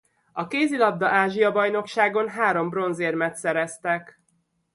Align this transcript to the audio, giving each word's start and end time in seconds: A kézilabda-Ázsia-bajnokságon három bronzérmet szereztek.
A 0.31 0.47
kézilabda-Ázsia-bajnokságon 0.47 2.29
három 2.29 2.69
bronzérmet 2.69 3.35
szereztek. 3.35 4.21